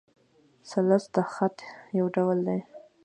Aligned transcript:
ثلث 0.69 1.03
د 1.15 1.17
خط؛ 1.33 1.57
یو 1.97 2.05
ډول 2.15 2.37
دﺉ. 2.47 2.59